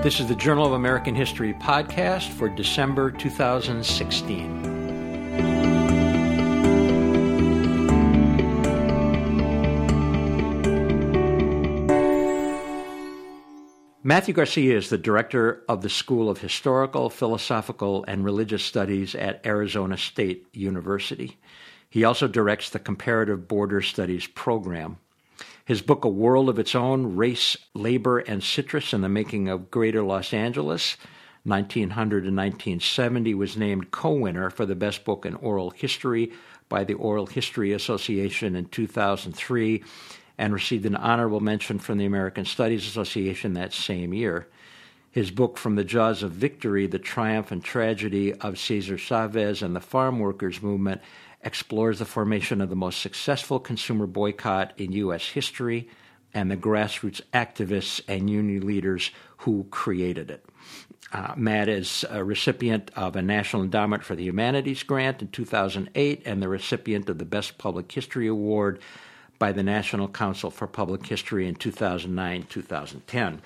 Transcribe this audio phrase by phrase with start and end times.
[0.00, 4.62] This is the Journal of American History podcast for December 2016.
[14.04, 19.44] Matthew Garcia is the director of the School of Historical, Philosophical, and Religious Studies at
[19.44, 21.38] Arizona State University.
[21.90, 24.98] He also directs the Comparative Border Studies program.
[25.68, 29.70] His book, A World of Its Own Race, Labor, and Citrus in the Making of
[29.70, 30.96] Greater Los Angeles,
[31.44, 36.32] 1900 to 1970, was named co winner for the Best Book in Oral History
[36.70, 39.84] by the Oral History Association in 2003
[40.38, 44.48] and received an honorable mention from the American Studies Association that same year.
[45.10, 49.76] His book, From the Jaws of Victory The Triumph and Tragedy of Cesar Chavez and
[49.76, 51.02] the Farm Workers Movement,
[51.48, 55.28] explores the formation of the most successful consumer boycott in U.S.
[55.28, 55.88] history
[56.34, 60.44] and the grassroots activists and union leaders who created it.
[61.10, 66.22] Uh, Matt is a recipient of a National Endowment for the Humanities grant in 2008
[66.26, 68.78] and the recipient of the Best Public History Award
[69.38, 73.40] by the National Council for Public History in 2009 2010.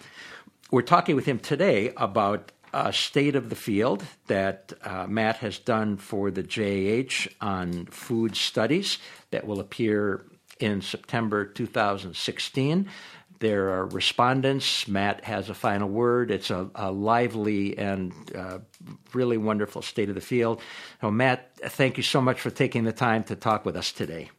[0.73, 5.59] We're talking with him today about a state of the field that uh, Matt has
[5.59, 8.99] done for the JAH on food studies
[9.31, 10.25] that will appear
[10.59, 12.89] in September 2016.
[13.41, 14.87] There are respondents.
[14.87, 16.31] Matt has a final word.
[16.31, 18.61] It's a, a lively and uh,
[19.13, 20.61] really wonderful state of the field.
[21.01, 24.31] So, Matt, thank you so much for taking the time to talk with us today.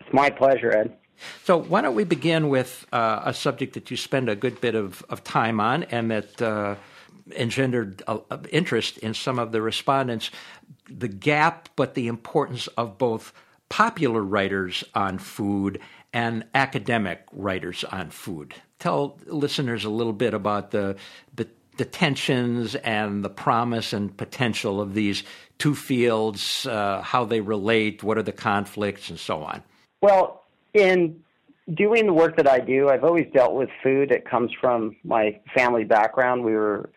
[0.00, 0.96] It's my pleasure, Ed.
[1.44, 4.74] So, why don't we begin with uh, a subject that you spend a good bit
[4.74, 6.74] of, of time on and that uh,
[7.32, 8.18] engendered uh,
[8.50, 10.30] interest in some of the respondents
[10.88, 13.32] the gap, but the importance of both
[13.68, 15.80] popular writers on food
[16.12, 18.54] and academic writers on food.
[18.78, 20.96] Tell listeners a little bit about the,
[21.34, 25.24] the the tensions and the promise and potential of these
[25.58, 29.60] two fields, uh, how they relate, what are the conflicts, and so on.
[30.00, 31.20] Well, in
[31.72, 34.12] doing the work that I do, I've always dealt with food.
[34.12, 36.44] It comes from my family background.
[36.44, 36.90] We were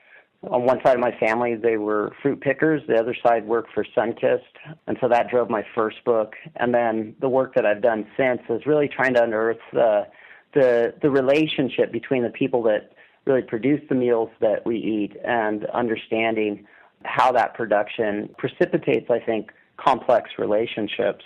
[0.44, 2.82] on one side of my family, they were fruit pickers.
[2.88, 4.42] The other side worked for Sunkist,
[4.86, 6.34] and so that drove my first book.
[6.56, 10.08] And then the work that I've done since is really trying to unearth the
[10.54, 12.92] the the relationship between the people that
[13.26, 16.66] really produce the meals that we eat and understanding
[17.04, 21.24] how that production precipitates, I think, complex relationships.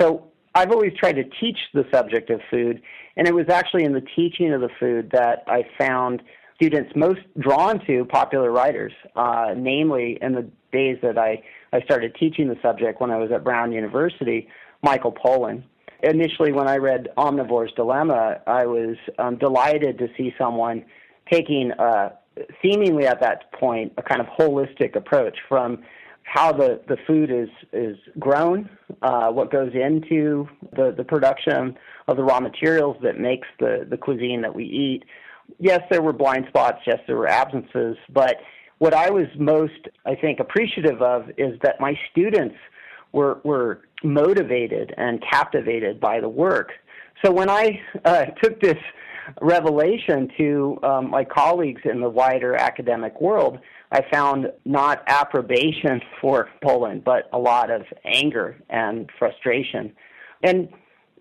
[0.00, 2.82] So I've always tried to teach the subject of food,
[3.16, 6.22] and it was actually in the teaching of the food that I found
[6.56, 11.42] students most drawn to popular writers, uh, namely in the days that I,
[11.72, 14.48] I started teaching the subject when I was at Brown University,
[14.82, 15.62] Michael Pollan.
[16.02, 20.84] Initially, when I read Omnivore's Dilemma, I was um, delighted to see someone
[21.30, 21.72] taking,
[22.60, 25.82] seemingly at that point, a kind of holistic approach from
[26.24, 28.68] how the, the food is, is grown,
[29.02, 31.76] uh, what goes into the, the production
[32.08, 35.04] of the raw materials that makes the, the cuisine that we eat.
[35.58, 38.36] Yes, there were blind spots, yes, there were absences, but
[38.78, 42.56] what I was most, I think, appreciative of is that my students
[43.12, 46.72] were, were motivated and captivated by the work.
[47.24, 48.78] So when I uh, took this
[49.40, 53.58] revelation to um, my colleagues in the wider academic world,
[53.90, 59.92] I found not approbation for Pollan, but a lot of anger and frustration.
[60.42, 60.68] And,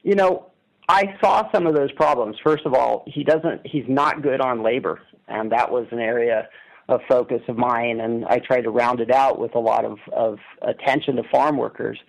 [0.04, 0.48] you know,
[0.88, 2.38] I saw some of those problems.
[2.44, 5.02] First of all, he doesn't, he's not good on labor.
[5.28, 6.50] And that was an area
[6.90, 8.02] of focus of mine.
[8.02, 11.58] And I tried to round it out with a lot of, of attention to farm
[11.58, 12.00] workers.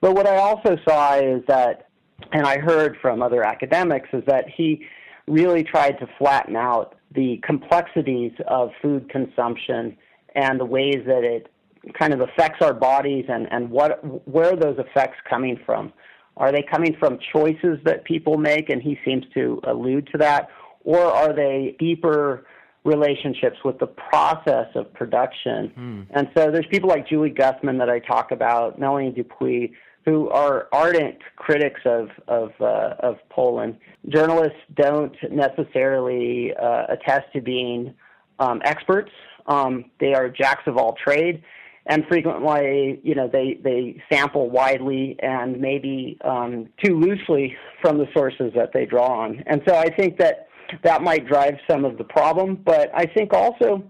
[0.00, 1.88] But what I also saw is that,
[2.32, 4.86] and I heard from other academics, is that he
[5.30, 9.96] really tried to flatten out the complexities of food consumption
[10.34, 11.50] and the ways that it
[11.98, 15.92] kind of affects our bodies and, and what where are those effects coming from?
[16.36, 20.48] Are they coming from choices that people make and he seems to allude to that?
[20.84, 22.46] Or are they deeper
[22.84, 25.72] relationships with the process of production?
[25.76, 26.06] Mm.
[26.10, 29.72] And so there's people like Julie Guthman that I talk about, Melanie DuPuis,
[30.10, 33.76] who are ardent critics of of, uh, of Pollan.
[34.08, 37.94] Journalists don't necessarily uh, attest to being
[38.38, 39.10] um, experts
[39.46, 41.42] um, they are jacks of all trade,
[41.86, 48.06] and frequently, you know, they they sample widely and maybe um, too loosely from the
[48.14, 49.42] sources that they draw on.
[49.46, 50.48] And so I think that
[50.84, 52.60] that might drive some of the problem.
[52.64, 53.82] But I think also,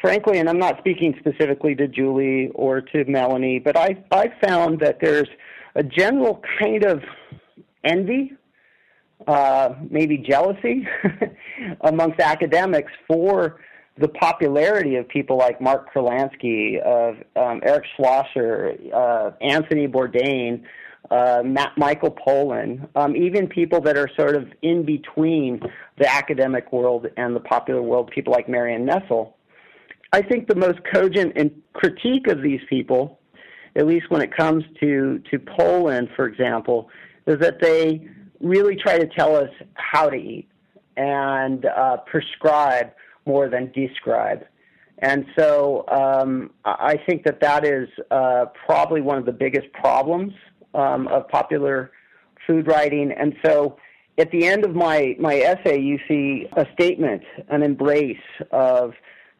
[0.00, 4.80] frankly, and I'm not speaking specifically to Julie or to Melanie, but I I found
[4.80, 5.28] that there's
[5.76, 7.02] a general kind of
[7.84, 8.32] envy
[9.26, 10.86] uh, maybe jealousy
[11.82, 13.60] amongst academics for
[13.98, 20.62] the popularity of people like Mark Kurlansky, of um, Eric Schlosser, uh, Anthony Bourdain,
[21.10, 25.60] uh, Matt, Michael Pollan, um, even people that are sort of in between
[25.98, 29.34] the academic world and the popular world, people like Marion Nestle.
[30.12, 31.36] I think the most cogent
[31.72, 33.18] critique of these people,
[33.76, 36.88] at least when it comes to, to Pollan, for example,
[37.26, 38.08] is that they
[38.40, 40.48] really try to tell us how to eat
[40.96, 42.92] and uh, prescribe
[43.26, 44.44] more than describe.
[44.98, 50.32] And so um, I think that that is uh, probably one of the biggest problems
[50.74, 51.92] um, of popular
[52.46, 53.12] food writing.
[53.12, 53.76] And so
[54.16, 58.16] at the end of my, my essay, you see a statement, an embrace
[58.52, 58.94] of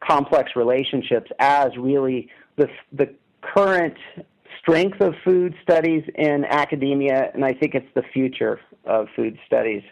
[0.06, 3.14] complex relationships as really the, the
[3.54, 3.96] current
[4.58, 9.82] strength of food studies in academia, and I think it's the future of food studies.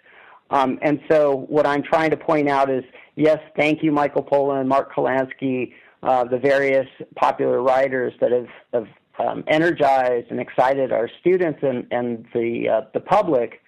[0.51, 2.85] Um, and so, what I'm trying to point out is
[3.17, 5.73] yes, thank you, Michael Pollan, Mark Kurlansky,
[6.03, 6.87] uh, the various
[7.17, 8.87] popular writers that have, have
[9.19, 13.63] um, energized and excited our students and, and the, uh, the public.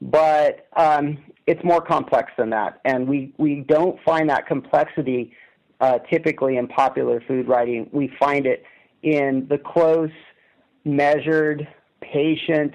[0.00, 2.80] But um, it's more complex than that.
[2.84, 5.32] And we, we don't find that complexity
[5.80, 7.88] uh, typically in popular food writing.
[7.92, 8.64] We find it
[9.02, 10.10] in the close,
[10.84, 11.66] measured,
[12.00, 12.72] patient,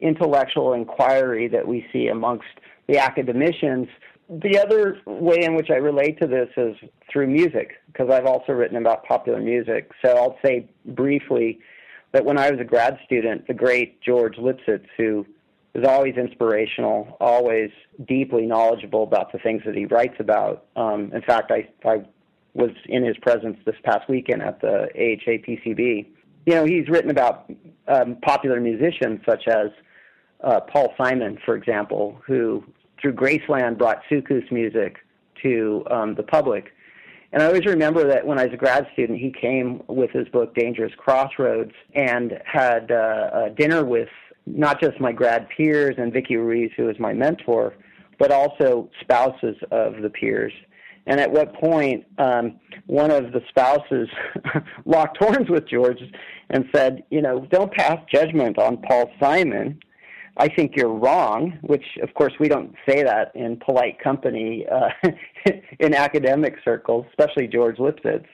[0.00, 2.46] intellectual inquiry that we see amongst
[2.88, 3.88] the academicians.
[4.28, 6.76] The other way in which I relate to this is
[7.10, 9.90] through music, because I've also written about popular music.
[10.04, 11.60] So I'll say briefly
[12.12, 15.24] that when I was a grad student, the great George Lipsitz, who
[15.74, 17.70] is always inspirational, always
[18.06, 20.64] deeply knowledgeable about the things that he writes about.
[20.74, 22.04] Um, in fact, I, I
[22.56, 26.06] was in his presence this past weekend at the AHA PCB.
[26.46, 27.50] You know, he's written about
[27.86, 29.68] um, popular musicians such as
[30.42, 32.64] uh, Paul Simon, for example, who
[33.00, 34.96] through Graceland brought soukous music
[35.42, 36.72] to um, the public.
[37.32, 40.28] And I always remember that when I was a grad student, he came with his
[40.28, 44.08] book Dangerous Crossroads and had uh, dinner with
[44.46, 47.74] not just my grad peers and Vicki Ruiz, who was my mentor,
[48.18, 50.52] but also spouses of the peers.
[51.06, 54.08] And at what point um, one of the spouses
[54.84, 56.00] locked horns with George
[56.50, 59.78] and said, you know, don't pass judgment on Paul Simon.
[60.36, 65.10] I think you're wrong, which of course we don't say that in polite company uh,
[65.80, 68.26] in academic circles, especially George Lipsitz.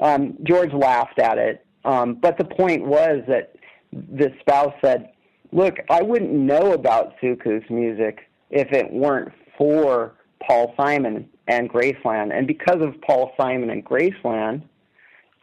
[0.00, 3.54] Um, George laughed at it, um, but the point was that
[3.92, 5.10] the spouse said,
[5.50, 10.14] "Look, I wouldn't know about soukous music if it weren't for
[10.46, 14.62] Paul Simon and Graceland, and because of Paul Simon and Graceland,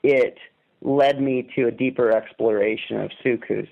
[0.04, 0.38] it
[0.82, 3.68] led me to a deeper exploration of soukous."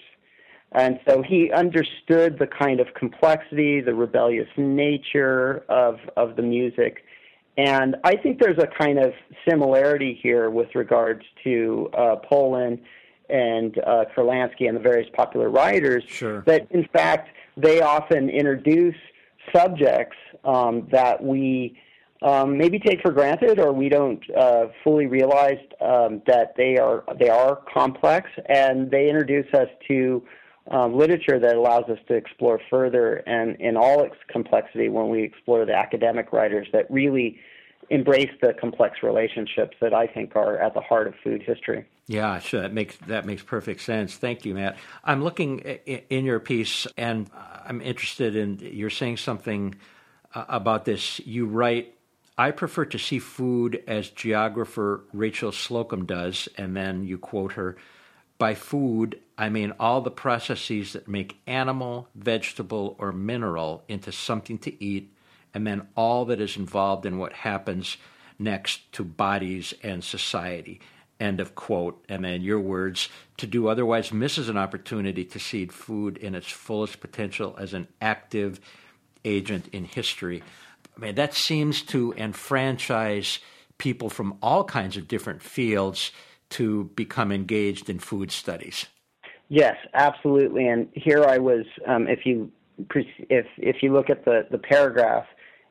[0.73, 7.05] And so he understood the kind of complexity, the rebellious nature of, of the music.
[7.57, 9.13] And I think there's a kind of
[9.47, 12.79] similarity here with regards to uh, Pollan
[13.29, 16.03] and uh, Kurlansky and the various popular writers.
[16.07, 16.41] Sure.
[16.47, 18.95] That, in fact, they often introduce
[19.55, 21.77] subjects um, that we
[22.23, 27.03] um, maybe take for granted or we don't uh, fully realize um, that they are
[27.19, 30.23] they are complex, and they introduce us to
[30.71, 35.21] um, literature that allows us to explore further and in all its complexity when we
[35.23, 37.37] explore the academic writers that really
[37.89, 41.85] embrace the complex relationships that I think are at the heart of food history.
[42.07, 42.61] Yeah, sure.
[42.61, 44.15] That makes that makes perfect sense.
[44.15, 44.77] Thank you, Matt.
[45.03, 47.29] I'm looking in your piece, and
[47.65, 49.75] I'm interested in you're saying something
[50.33, 51.19] uh, about this.
[51.25, 51.95] You write,
[52.37, 57.77] "I prefer to see food as geographer Rachel Slocum does," and then you quote her.
[58.37, 64.57] By food, I mean all the processes that make animal, vegetable, or mineral into something
[64.59, 65.13] to eat,
[65.53, 67.97] and then all that is involved in what happens
[68.39, 70.81] next to bodies and society.
[71.19, 72.03] End of quote.
[72.09, 76.49] And then your words to do otherwise misses an opportunity to see food in its
[76.49, 78.59] fullest potential as an active
[79.23, 80.43] agent in history.
[80.95, 83.39] I mean, that seems to enfranchise
[83.77, 86.11] people from all kinds of different fields
[86.49, 88.85] to become engaged in food studies.
[89.49, 90.67] Yes, absolutely.
[90.67, 91.65] And here I was.
[91.87, 92.51] Um, if you
[93.29, 95.25] if if you look at the the paragraph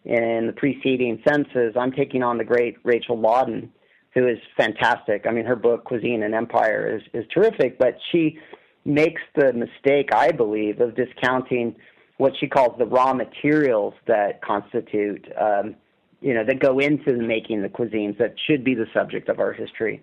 [0.04, 3.70] in the preceding sentences, I'm taking on the great Rachel Laudan,
[4.14, 5.26] who is fantastic.
[5.26, 8.38] I mean, her book Cuisine and Empire is is terrific, but she
[8.84, 11.76] makes the mistake, I believe, of discounting
[12.18, 15.74] what she calls the raw materials that constitute, um,
[16.20, 19.52] you know, that go into making the cuisines that should be the subject of our
[19.52, 20.02] history.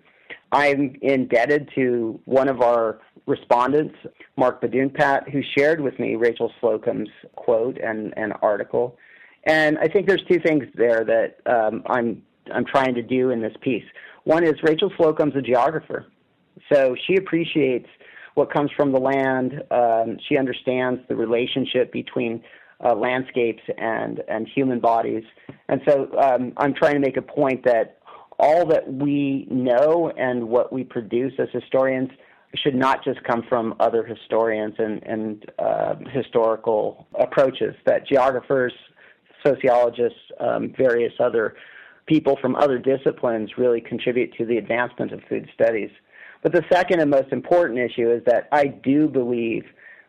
[0.52, 3.94] I'm indebted to one of our respondents,
[4.36, 8.96] Mark Padoongpatt, who shared with me Rachel Slocum's quote and, and article.
[9.44, 13.40] And I think there's two things there that um, I'm I'm trying to do in
[13.40, 13.84] this piece.
[14.24, 16.06] One is Rachel Slocum's a geographer,
[16.72, 17.88] so she appreciates
[18.40, 19.62] what comes from the land.
[19.70, 22.42] Um, she understands the relationship between
[22.82, 25.24] uh, landscapes and and human bodies,
[25.68, 27.98] and so um, I'm trying to make a point that
[28.38, 32.10] all that we know and what we produce as historians
[32.54, 38.72] should not just come from other historians and, and uh, historical approaches, that geographers,
[39.46, 41.54] sociologists, um, various other
[42.06, 45.90] people from other disciplines really contribute to the advancement of food studies.
[46.42, 49.64] But the second and most important issue is that I do believe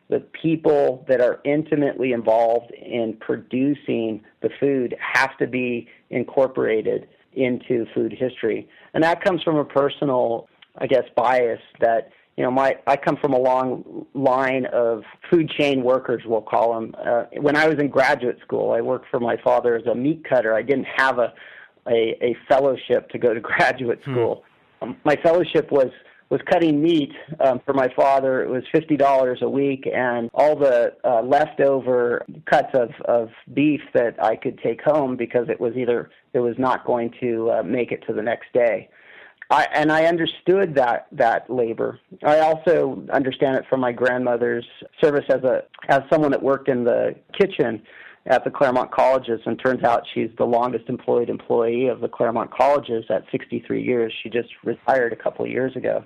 [0.09, 7.85] the people that are intimately involved in producing the food have to be incorporated into
[7.93, 8.67] food history.
[8.93, 13.17] And that comes from a personal, I guess, bias that you know, my I come
[13.17, 16.95] from a long line of food chain workers, we'll call them.
[16.97, 20.23] Uh, when I was in graduate school, I worked for my father as a meat
[20.27, 20.53] cutter.
[20.53, 21.33] I didn't have a
[21.87, 24.11] a, a fellowship to go to graduate hmm.
[24.11, 24.43] school.
[24.81, 24.89] Hmm.
[24.89, 25.91] Um, my fellowship was
[26.31, 27.11] was cutting meat
[27.41, 28.41] um, for my father.
[28.41, 33.81] It was fifty dollars a week, and all the uh, leftover cuts of of beef
[33.93, 37.63] that I could take home because it was either it was not going to uh,
[37.63, 38.89] make it to the next day.
[39.49, 41.99] I, and I understood that that labor.
[42.23, 44.65] I also understand it from my grandmother's
[45.03, 47.81] service as a as someone that worked in the kitchen
[48.25, 52.51] at the Claremont colleges, and turns out she's the longest employed employee of the Claremont
[52.51, 54.13] colleges at 63 years.
[54.23, 56.05] She just retired a couple of years ago.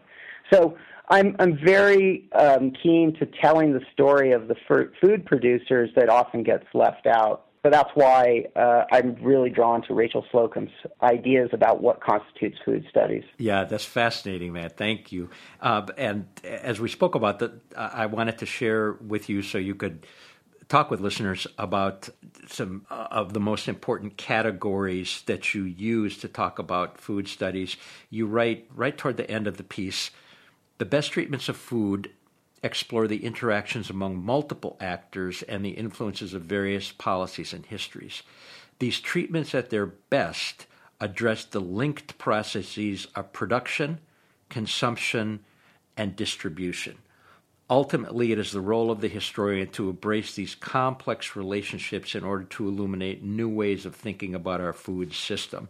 [0.52, 0.78] So
[1.10, 4.56] I'm I'm very um, keen to telling the story of the
[5.02, 7.46] food producers that often gets left out.
[7.64, 10.70] So that's why uh, I'm really drawn to Rachel Slocum's
[11.02, 13.24] ideas about what constitutes food studies.
[13.40, 14.78] Yeah, that's fascinating, Matt.
[14.78, 15.32] Thank you.
[15.60, 19.74] Uh, and as we spoke about that, I wanted to share with you so you
[19.74, 20.06] could
[20.68, 22.10] talk with listeners about
[22.48, 27.78] some uh, of the most important categories that you use to talk about food studies.
[28.12, 30.12] You write right toward the end of the piece
[30.77, 32.12] the best treatments of food
[32.63, 38.24] explore the interactions among multiple actors and the influences of various policies and histories.
[38.79, 40.65] These treatments, at their best,
[41.00, 44.00] address the linked processes of production,
[44.50, 45.41] consumption,
[45.96, 46.98] and distribution.
[47.70, 52.44] Ultimately, it is the role of the historian to embrace these complex relationships in order
[52.44, 55.70] to illuminate new ways of thinking about our food system.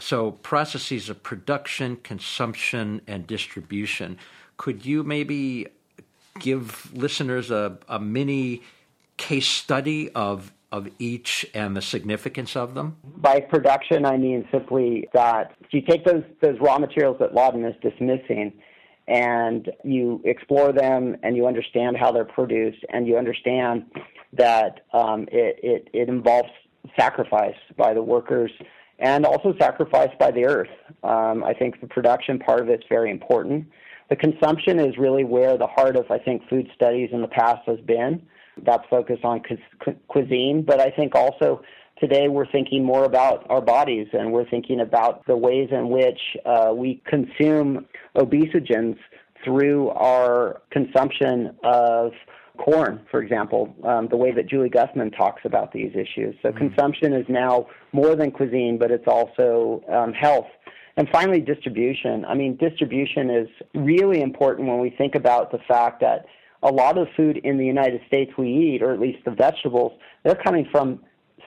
[0.00, 4.18] So, processes of production, consumption, and distribution.
[4.56, 5.68] Could you maybe
[6.38, 8.62] give listeners a, a mini
[9.16, 12.96] case study of of each and the significance of them?
[13.16, 17.64] By production, I mean simply that if you take those those raw materials that Laudan
[17.64, 18.52] is dismissing,
[19.06, 23.84] and you explore them, and you understand how they're produced, and you understand
[24.32, 26.50] that um, it, it it involves
[26.98, 28.50] sacrifice by the workers
[29.00, 30.70] and also sacrifice by the earth.
[31.02, 33.66] Um, I think the production part of it's very important.
[34.10, 37.62] The consumption is really where the heart of, I think, food studies in the past
[37.66, 38.22] has been.
[38.62, 41.62] That's focused on cu- cuisine, but I think also
[41.98, 46.20] today we're thinking more about our bodies and we're thinking about the ways in which
[46.44, 48.96] uh, we consume obesogens
[49.44, 52.12] through our consumption of
[52.64, 56.34] corn, for example, um, the way that Julie Guthman talks about these issues.
[56.42, 56.58] So mm-hmm.
[56.58, 60.46] consumption is now more than cuisine, but it's also um, health
[60.96, 62.24] and finally, distribution.
[62.26, 66.26] I mean, distribution is really important when we think about the fact that
[66.62, 69.92] a lot of food in the United States we eat, or at least the vegetables,
[70.24, 71.00] they're coming from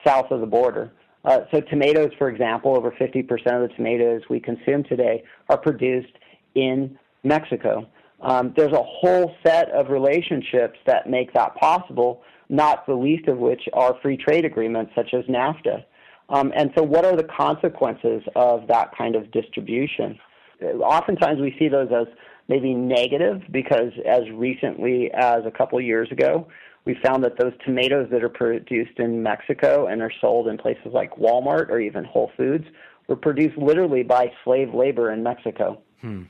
[0.04, 0.92] south of the border.
[1.24, 6.12] Uh, so, tomatoes, for example, over 50% of the tomatoes we consume today are produced
[6.54, 7.86] in Mexico.
[8.24, 13.38] Um, there's a whole set of relationships that make that possible, not the least of
[13.38, 15.84] which are free trade agreements such as NAFTA.
[16.30, 20.18] Um, and so, what are the consequences of that kind of distribution?
[20.62, 22.06] Oftentimes, we see those as
[22.48, 26.46] maybe negative because, as recently as a couple years ago,
[26.86, 30.92] we found that those tomatoes that are produced in Mexico and are sold in places
[30.92, 32.64] like Walmart or even Whole Foods
[33.06, 35.80] were produced literally by slave labor in Mexico.
[36.00, 36.22] Hmm.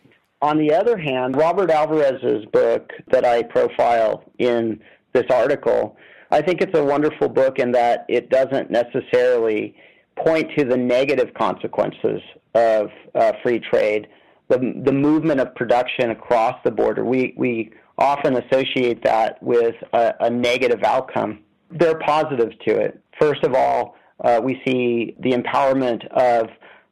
[0.42, 4.80] On the other hand, Robert Alvarez's book that I profile in
[5.12, 5.96] this article
[6.34, 9.76] I think it's a wonderful book in that it doesn't necessarily
[10.16, 12.20] point to the negative consequences
[12.56, 14.08] of uh, free trade,
[14.48, 17.04] the, the movement of production across the border.
[17.04, 21.38] We, we often associate that with a, a negative outcome.
[21.70, 23.00] There are positives to it.
[23.20, 26.48] First of all, uh, we see the empowerment of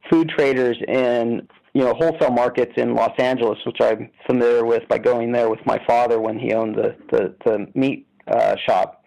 [0.08, 4.98] food traders in you know wholesale markets in Los Angeles, which I'm familiar with by
[4.98, 9.02] going there with my father when he owned the the, the meat uh, shop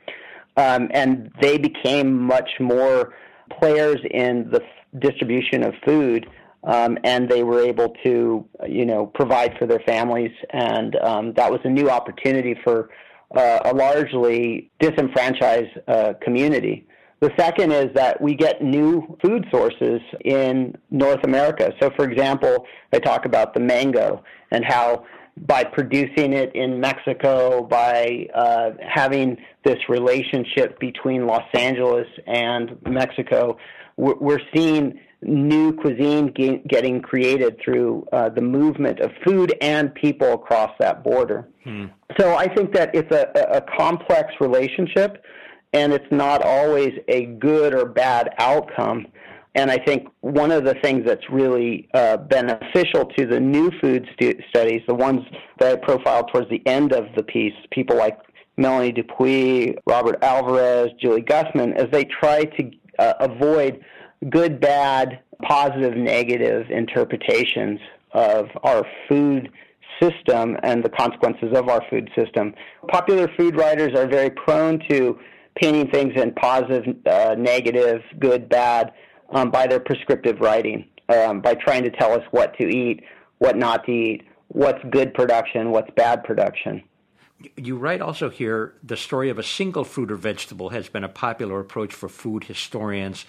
[0.57, 3.13] um, and they became much more
[3.59, 4.61] players in the
[4.99, 6.27] distribution of food.
[6.63, 11.51] Um, and they were able to, you know, provide for their families, and um, that
[11.51, 12.89] was a new opportunity for
[13.37, 16.87] uh, a largely disenfranchised uh, community.
[17.21, 21.73] The second is that we get new food sources in North America.
[21.81, 25.05] So, for example, I talk about the mango and how
[25.37, 33.57] by producing it in Mexico, by uh, having this relationship between Los Angeles and Mexico,
[33.97, 36.31] we're, we're seeing new cuisine
[36.67, 41.47] getting created through uh, the movement of food and people across that border.
[41.63, 41.85] Hmm.
[42.19, 45.23] So I think that it's a, a complex relationship,
[45.75, 49.05] and it's not always a good or bad outcome.
[49.55, 54.07] And I think one of the things that's really uh, beneficial to the new food
[54.13, 55.21] stu- studies, the ones
[55.59, 58.17] that I profiled towards the end of the piece, people like
[58.57, 63.83] Melanie DuPuis, Robert Alvarez, Julie Guthman, as they try to uh, avoid
[64.29, 67.81] good, bad, positive, negative interpretations
[68.13, 69.49] of our food
[70.01, 72.53] system and the consequences of our food system.
[72.87, 75.19] Popular food writers are very prone to
[75.55, 78.93] painting things in positive, uh, negative, good, bad
[79.31, 83.03] um, by their prescriptive writing, um, by trying to tell us what to eat,
[83.37, 86.83] what not to eat, what's good production, what's bad production.
[87.57, 91.09] You write also here the story of a single fruit or vegetable has been a
[91.09, 93.25] popular approach for food historians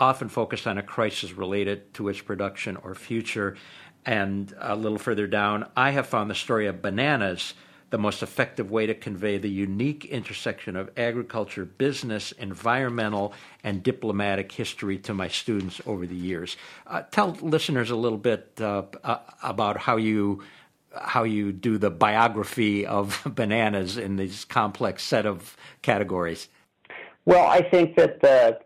[0.00, 3.56] often focused on a crisis related to its production or future.
[4.04, 7.54] And a little further down, I have found the story of bananas
[7.94, 13.32] the most effective way to convey the unique intersection of agriculture, business, environmental,
[13.62, 16.56] and diplomatic history to my students over the years.
[16.88, 20.42] Uh, tell listeners a little bit uh, uh, about how you
[20.96, 26.48] how you do the biography of bananas in this complex set of categories.
[27.26, 28.58] Well, I think that the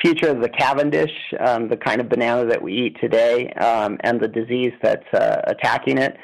[0.00, 4.20] future of the Cavendish, um, the kind of banana that we eat today, um, and
[4.20, 6.16] the disease that's uh, attacking it,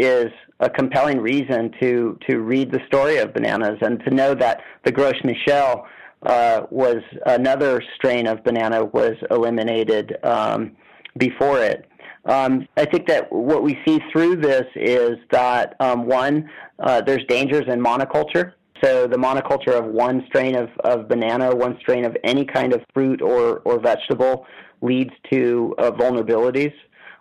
[0.00, 0.30] is
[0.60, 4.92] a compelling reason to to read the story of bananas and to know that the
[4.92, 5.86] Gros Michel
[6.22, 10.76] uh, was another strain of banana was eliminated um,
[11.16, 11.86] before it.
[12.26, 17.24] Um, I think that what we see through this is that um, one, uh, there's
[17.28, 18.52] dangers in monoculture.
[18.82, 22.82] So the monoculture of one strain of, of banana, one strain of any kind of
[22.94, 24.46] fruit or, or vegetable
[24.82, 26.72] leads to uh, vulnerabilities.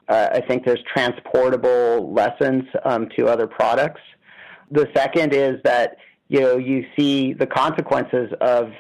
[0.10, 4.02] Uh, I think there's transportable lessons um, to other products.
[4.72, 8.72] The second is that you know you see the consequences of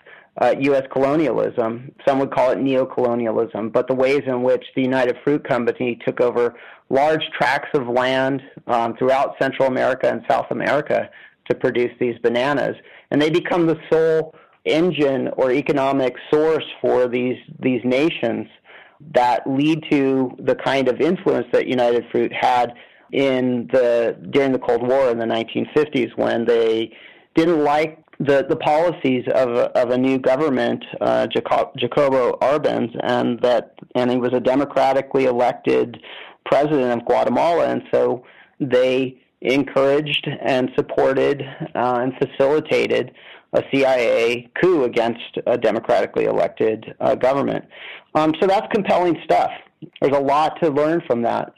[0.41, 0.83] uh, U.S.
[0.91, 1.91] colonialism.
[2.07, 6.21] Some would call it neo-colonialism, but the ways in which the United Fruit Company took
[6.21, 6.55] over
[6.89, 11.09] large tracts of land um, throughout Central America and South America
[11.49, 12.75] to produce these bananas,
[13.11, 14.33] and they become the sole
[14.65, 18.47] engine or economic source for these these nations
[19.15, 22.73] that lead to the kind of influence that United Fruit had
[23.11, 26.91] in the during the Cold War in the 1950s when they
[27.35, 33.39] didn't like the, the policies of of a new government, uh, Jacob, Jacobo Arbenz, and
[33.41, 35.97] that and he was a democratically elected
[36.45, 38.25] president of Guatemala, and so
[38.59, 41.41] they encouraged and supported
[41.75, 43.11] uh, and facilitated
[43.53, 47.65] a CIA coup against a democratically elected uh, government.
[48.15, 49.51] Um, so that's compelling stuff.
[50.01, 51.53] There's a lot to learn from that.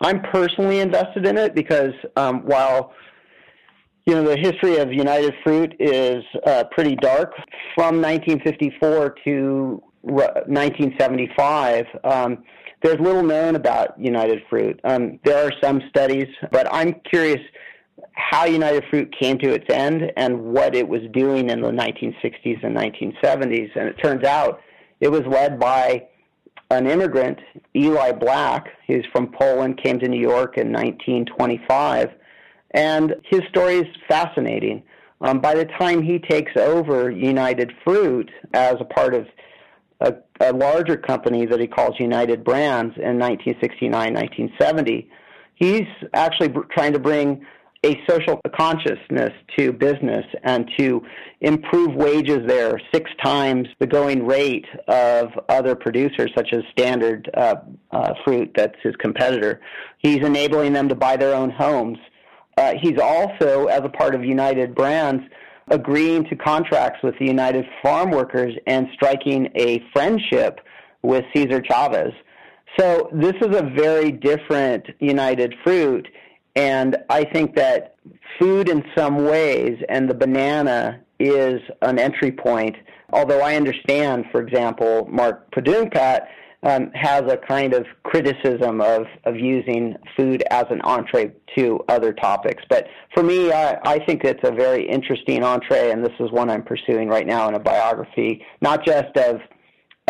[0.00, 2.92] I'm personally invested in it because um, while
[4.06, 7.34] you know the history of United Fruit is uh, pretty dark,
[7.74, 11.86] from 1954 to 1975.
[12.04, 12.44] Um,
[12.82, 14.80] there's little known about United Fruit.
[14.82, 17.40] Um, there are some studies, but I'm curious
[18.12, 22.64] how United Fruit came to its end and what it was doing in the 1960s
[22.64, 23.70] and 1970s.
[23.76, 24.60] And it turns out
[25.00, 26.06] it was led by
[26.70, 27.38] an immigrant,
[27.76, 28.68] Eli Black.
[28.86, 32.10] He's from Poland, came to New York in 1925.
[32.72, 34.82] And his story is fascinating.
[35.20, 39.26] Um, by the time he takes over United Fruit as a part of
[40.00, 45.08] a, a larger company that he calls United Brands in 1969, 1970,
[45.54, 47.46] he's actually br- trying to bring
[47.84, 51.02] a social consciousness to business and to
[51.40, 57.56] improve wages there six times the going rate of other producers such as Standard uh,
[57.90, 59.60] uh, Fruit, that's his competitor.
[59.98, 61.98] He's enabling them to buy their own homes.
[62.56, 65.24] Uh, he's also, as a part of United Brands,
[65.68, 70.60] agreeing to contracts with the United Farm Workers and striking a friendship
[71.02, 72.12] with Cesar Chavez.
[72.78, 76.06] So this is a very different United Fruit
[76.54, 77.96] and I think that
[78.38, 82.76] food in some ways and the banana is an entry point.
[83.12, 86.26] Although I understand, for example, Mark Padoongpatt,
[86.64, 92.12] um, has a kind of criticism of, of using food as an entree to other
[92.12, 92.62] topics.
[92.68, 96.48] But for me, I, I think it's a very interesting entree, and this is one
[96.48, 99.40] I'm pursuing right now in a biography, not just of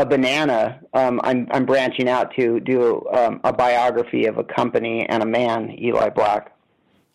[0.03, 0.81] a banana.
[0.93, 5.27] Um, I'm, I'm branching out to do um, a biography of a company and a
[5.27, 6.53] man, Eli Black.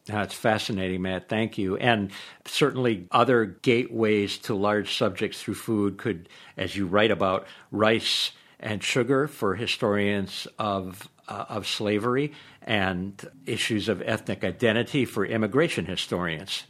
[0.05, 1.27] That's fascinating, Matt.
[1.27, 1.75] Thank you.
[1.77, 2.11] And
[2.45, 8.81] certainly, other gateways to large subjects through food could, as you write about, rice and
[8.81, 16.63] sugar for historians of uh, of slavery and issues of ethnic identity for immigration historians.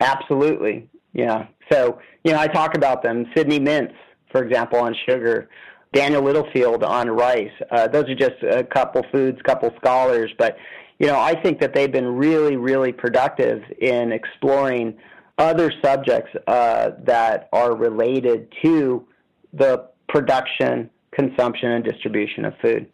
[0.00, 1.46] Absolutely, yeah.
[1.70, 3.26] So you know, I talk about them.
[3.36, 3.94] Sidney Mintz,
[4.32, 5.48] for example, on sugar.
[5.92, 7.52] Daniel Littlefield on rice.
[7.70, 10.56] Uh, those are just a couple foods, couple scholars, but
[10.98, 14.96] you know, I think that they've been really, really productive in exploring
[15.36, 19.04] other subjects uh, that are related to
[19.52, 22.86] the production, consumption, and distribution of food.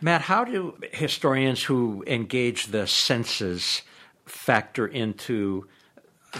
[0.00, 3.82] Matt, how do historians who engage the senses
[4.26, 5.66] factor into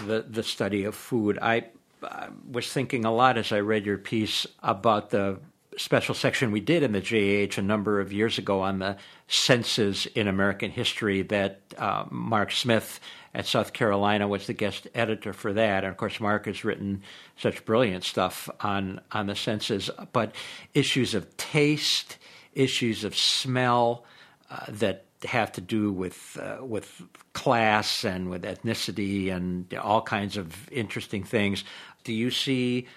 [0.05, 1.37] the the study of food?
[1.41, 1.67] I,
[2.05, 5.39] I was thinking a lot as I read your piece about the
[5.77, 10.05] special section we did in the JH a number of years ago on the senses
[10.15, 12.99] in American history that uh, Mark Smith
[13.33, 15.83] at South Carolina was the guest editor for that.
[15.83, 17.01] And of course, Mark has written
[17.37, 20.33] such brilliant stuff on, on the senses, but
[20.73, 22.17] issues of taste,
[22.53, 24.05] issues of smell
[24.49, 27.01] uh, that have to do with uh, with
[27.33, 31.63] class and with ethnicity and all kinds of interesting things.
[32.05, 32.87] Do you see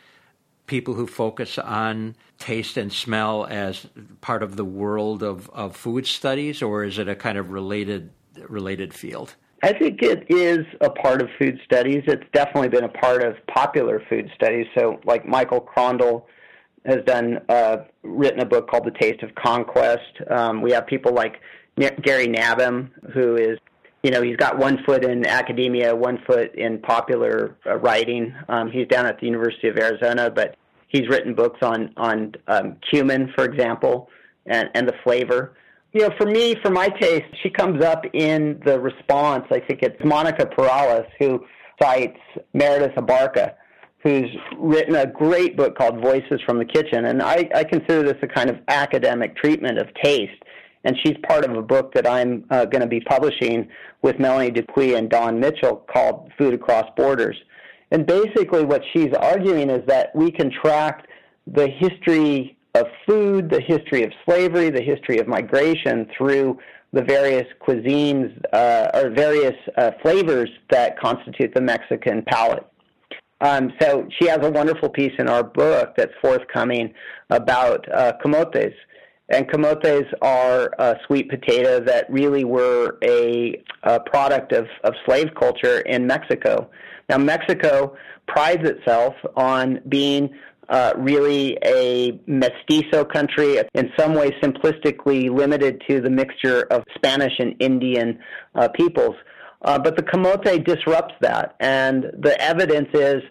[0.66, 3.86] people who focus on taste and smell as
[4.20, 8.10] part of the world of, of food studies, or is it a kind of related
[8.48, 9.34] related field?
[9.64, 12.04] I think it is a part of food studies.
[12.06, 14.66] It's definitely been a part of popular food studies.
[14.78, 16.24] So, like Michael Krondl
[16.84, 20.20] has done, uh, written a book called The Taste of Conquest.
[20.30, 21.40] Um, we have people like
[21.76, 23.58] Gary Nabhan, who is
[24.02, 28.34] you know, he's got one foot in academia, one foot in popular uh, writing.
[28.48, 30.56] Um, he's down at the University of Arizona, but
[30.88, 34.08] he's written books on on um, cumin, for example,
[34.46, 35.54] and and the flavor.
[35.92, 39.46] You know, for me, for my taste, she comes up in the response.
[39.50, 41.44] I think it's Monica Perales who
[41.80, 42.18] cites
[42.52, 43.54] Meredith Abarca,
[44.02, 48.18] who's written a great book called Voices from the Kitchen, and I, I consider this
[48.22, 50.42] a kind of academic treatment of taste
[50.84, 53.68] and she's part of a book that I'm uh, going to be publishing
[54.02, 57.36] with Melanie DuPuis and Don Mitchell called Food Across Borders.
[57.90, 61.06] And basically, what she's arguing is that we can track
[61.46, 66.58] the history of food, the history of slavery, the history of migration through
[66.92, 72.66] the various cuisines uh, or various uh, flavors that constitute the Mexican palate.
[73.40, 76.92] Um, so she has a wonderful piece in our book that's forthcoming
[77.30, 78.74] about uh, camotes,
[79.28, 85.28] and camotes are a sweet potato that really were a, a product of, of slave
[85.38, 86.70] culture in Mexico.
[87.08, 90.30] Now, Mexico prides itself on being
[90.68, 97.32] uh, really a mestizo country, in some ways simplistically limited to the mixture of Spanish
[97.38, 98.18] and Indian
[98.54, 99.16] uh, peoples.
[99.62, 103.22] Uh, but the camote disrupts that, and the evidence is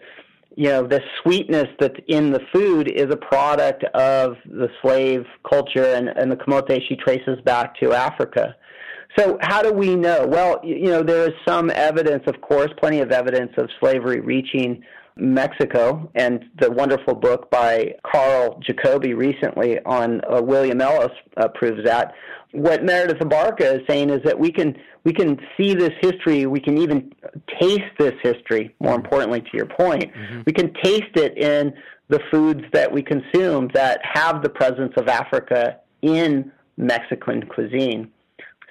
[0.58, 5.94] you know, the sweetness that's in the food is a product of the slave culture,
[5.94, 8.56] and, and the camote she traces back to Africa.
[9.16, 10.26] So, how do we know?
[10.26, 14.82] Well, you know, there is some evidence, of course, plenty of evidence of slavery reaching
[15.18, 21.84] Mexico, and the wonderful book by Karl Jacoby recently on uh, William Ellis uh, proves
[21.84, 22.14] that
[22.52, 26.60] what Meredith Abarca is saying is that we can we can see this history, we
[26.60, 27.12] can even
[27.60, 28.74] taste this history.
[28.80, 30.42] More importantly, to your point, mm-hmm.
[30.46, 31.74] we can taste it in
[32.08, 38.10] the foods that we consume that have the presence of Africa in Mexican cuisine.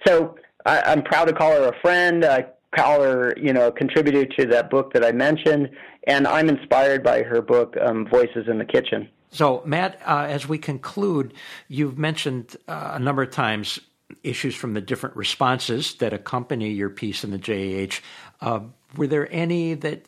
[0.06, 2.26] So I, am proud to call her a friend.
[2.26, 5.70] I her, you know, a contributor to that book that I mentioned,
[6.06, 9.10] and I'm inspired by her book, um, Voices in the Kitchen.
[9.32, 11.34] So, Matt, uh, as we conclude,
[11.68, 13.80] you've mentioned uh, a number of times
[14.24, 18.00] issues from the different responses that accompany your piece in the JAH.
[18.42, 18.62] Uh,
[18.96, 20.06] were there any that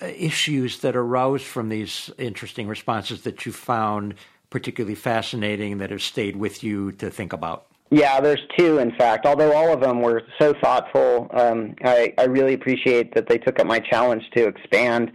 [0.00, 4.14] uh, issues that arose from these interesting responses that you found
[4.50, 7.66] particularly fascinating that have stayed with you to think about?
[7.92, 9.26] Yeah, there's two, in fact.
[9.26, 13.60] Although all of them were so thoughtful, um, I, I really appreciate that they took
[13.60, 15.12] up my challenge to expand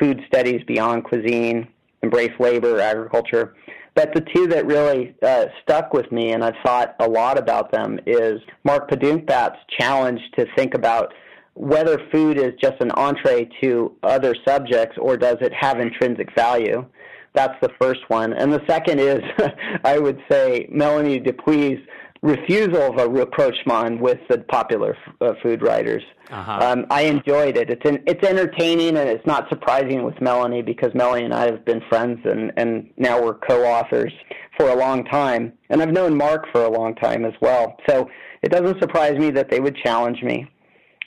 [0.00, 1.68] food studies beyond cuisine
[2.02, 3.54] embrace labor, agriculture.
[3.94, 7.70] But the two that really uh, stuck with me, and I've thought a lot about
[7.70, 11.12] them, is Mark Padoongpatt's challenge to think about
[11.52, 16.86] whether food is just an entree to other subjects or does it have intrinsic value.
[17.34, 18.32] that's the first one.
[18.32, 19.20] And the second is,
[19.84, 21.80] I would say, Melanie Dupuis'
[22.24, 26.02] refusal of a rapprochement with the popular uh, food writers.
[26.30, 26.58] Uh-huh.
[26.62, 27.68] Um, I enjoyed it.
[27.68, 31.82] It's it's entertaining and it's not surprising with Melanie because Melanie and I have been
[31.90, 34.12] friends and and now we're co-authors
[34.56, 35.52] for a long time.
[35.68, 37.76] And I've known Mark for a long time as well.
[37.86, 38.08] So
[38.42, 40.50] it doesn't surprise me that they would challenge me.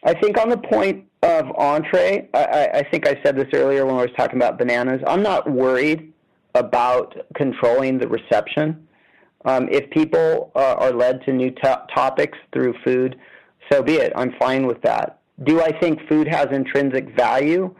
[0.04, 3.96] I think on the point of entree, I, I think I said this earlier when
[3.96, 5.02] I was talking about bananas.
[5.08, 6.14] I'm not worried
[6.54, 8.87] about controlling the reception.
[9.48, 13.18] Um, if people uh, are led to new to- topics through food,
[13.72, 14.12] so be it.
[14.16, 15.20] I'm fine with that.
[15.46, 17.74] Do I think food has intrinsic value?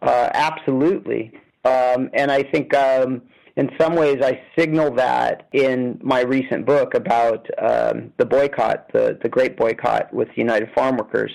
[0.00, 1.32] Uh, absolutely.
[1.64, 3.22] Um, and I think um,
[3.56, 9.18] in some ways I signal that in my recent book about um, the boycott, the,
[9.20, 11.32] the great boycott with United Farm Workers.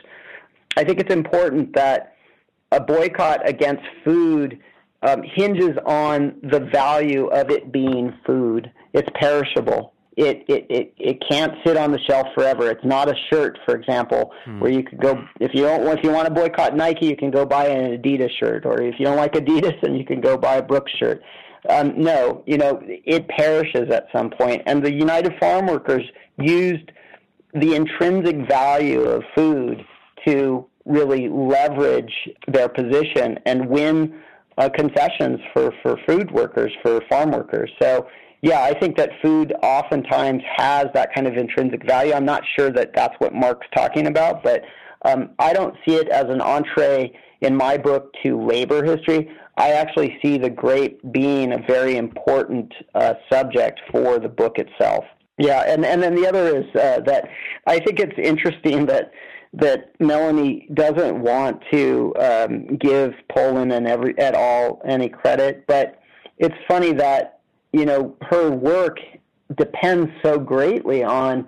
[0.77, 2.15] I think it's important that
[2.71, 4.59] a boycott against food
[5.01, 8.71] um, hinges on the value of it being food.
[8.93, 9.93] It's perishable.
[10.15, 12.69] It, it, it, it can't sit on the shelf forever.
[12.69, 14.59] It's not a shirt, for example, hmm.
[14.59, 17.31] where you could go if you don't if you want to boycott Nike, you can
[17.31, 20.37] go buy an Adidas shirt, or if you don't like Adidas, then you can go
[20.37, 21.23] buy a Brooks shirt.
[21.67, 24.61] Um, no, you know it perishes at some point.
[24.67, 26.03] and the United Farm Workers
[26.37, 26.91] used
[27.53, 29.83] the intrinsic value of food
[30.27, 32.13] to really leverage
[32.47, 34.21] their position and win
[34.57, 37.71] uh, concessions for, for food workers, for farm workers.
[37.81, 38.07] So,
[38.43, 42.11] yeah, I think that food oftentimes has that kind of intrinsic value.
[42.11, 44.63] I'm not sure that that's what Mark's talking about, but
[45.05, 49.31] um, I don't see it as an entree in my book to labor history.
[49.55, 55.05] I actually see the grape being a very important uh, subject for the book itself.
[55.37, 57.29] Yeah, and, and then the other is uh, that
[57.65, 59.11] I think it's interesting that
[59.53, 65.99] that Melanie doesn't want to um, give Pollan and every at all any credit, but
[66.39, 67.32] it's funny that
[67.73, 68.97] you know her work
[69.57, 71.47] depends so greatly on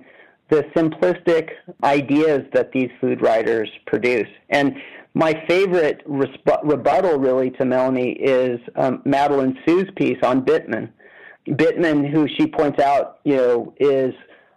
[0.49, 1.49] the simplistic
[1.83, 4.27] ideas that these food writers produce.
[4.49, 4.75] And
[5.13, 10.89] my favorite resp- rebuttal, really, to Melanie is um, Madeline Hsu's piece on Bittman.
[11.47, 14.13] Bittman, who she points out, you know, is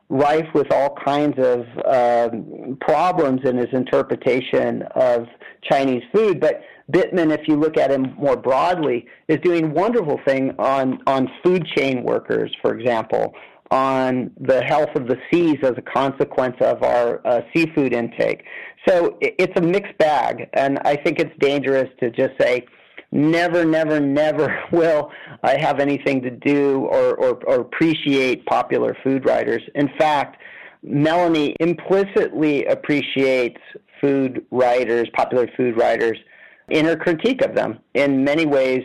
[0.09, 5.27] rife with all kinds of um, problems in his interpretation of
[5.71, 6.41] Chinese food.
[6.41, 11.29] But Bittman, if you look at him more broadly, is doing wonderful thing on on
[11.45, 13.35] food chain workers, for example,
[13.71, 18.43] on the health of the seas as a consequence of our uh, seafood intake.
[18.89, 22.65] So it's a mixed bag, and I think it's dangerous to just say
[23.11, 25.11] never, never, never will
[25.43, 29.63] I have anything to do or, or, or appreciate popular food writers.
[29.75, 30.41] In fact,
[30.83, 33.61] Melanie implicitly appreciates
[34.01, 36.19] food writers, popular food writers,
[36.69, 37.79] in her critique of them.
[37.95, 38.83] In many ways,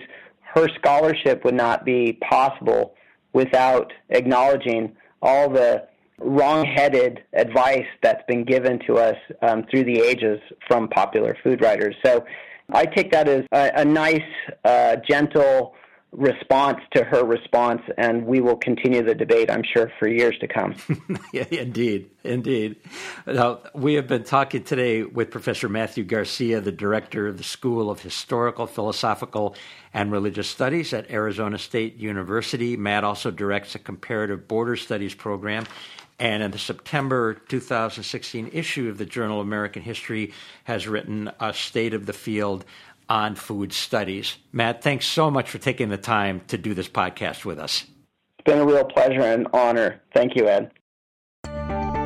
[0.55, 2.95] her scholarship would not be possible
[3.33, 5.87] without acknowledging all the
[6.19, 11.95] wrong-headed advice that's been given to us um, through the ages from popular food writers.
[12.05, 12.25] So
[12.73, 14.21] I take that as a, a nice,
[14.65, 15.75] uh, gentle
[16.15, 20.47] response to her response, and we will continue the debate, I'm sure, for years to
[20.47, 20.75] come.
[21.33, 22.77] yeah, indeed, indeed.
[23.25, 27.89] Now, we have been talking today with Professor Matthew Garcia, the director of the School
[27.89, 29.55] of Historical, Philosophical,
[29.93, 32.77] and Religious Studies at Arizona State University.
[32.77, 35.65] Matt also directs a comparative border studies program
[36.19, 40.33] and in the September 2016 issue of the Journal of American History
[40.65, 42.65] has written a state of the field
[43.09, 44.37] on food studies.
[44.51, 47.85] Matt, thanks so much for taking the time to do this podcast with us.
[48.39, 50.01] It's been a real pleasure and honor.
[50.13, 50.71] Thank you, Ed.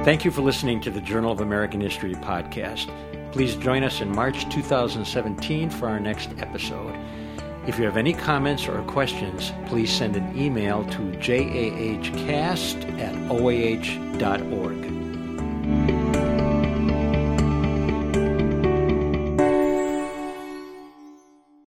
[0.03, 2.89] Thank you for listening to the Journal of American History podcast.
[3.31, 6.95] Please join us in March 2017 for our next episode.
[7.67, 15.96] If you have any comments or questions, please send an email to jahcast at oah.org.